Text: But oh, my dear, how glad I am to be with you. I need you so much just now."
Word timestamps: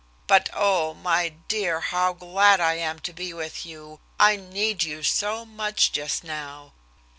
But 0.25 0.49
oh, 0.51 0.95
my 0.95 1.29
dear, 1.47 1.79
how 1.79 2.13
glad 2.13 2.59
I 2.59 2.73
am 2.73 2.97
to 3.01 3.13
be 3.13 3.33
with 3.35 3.67
you. 3.67 3.99
I 4.19 4.35
need 4.35 4.81
you 4.81 5.03
so 5.03 5.45
much 5.45 5.91
just 5.91 6.23
now." 6.23 6.73